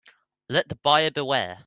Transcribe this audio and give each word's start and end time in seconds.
Let 0.49 0.67
the 0.67 0.75
buyer 0.77 1.11
beware. 1.11 1.59